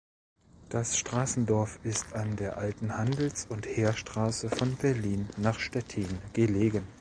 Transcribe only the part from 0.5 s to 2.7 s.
Das Straßendorf ist an der